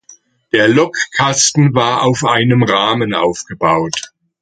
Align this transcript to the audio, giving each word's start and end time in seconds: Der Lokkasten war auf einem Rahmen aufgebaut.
Der 0.51 0.67
Lokkasten 0.67 1.75
war 1.75 2.01
auf 2.01 2.23
einem 2.25 2.63
Rahmen 2.63 3.13
aufgebaut. 3.13 4.11